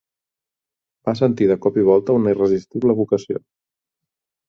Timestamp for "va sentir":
1.09-1.49